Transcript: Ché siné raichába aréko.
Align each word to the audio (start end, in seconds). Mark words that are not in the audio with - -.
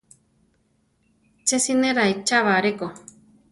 Ché 1.45 1.55
siné 1.65 1.89
raichába 1.97 2.51
aréko. 2.59 2.87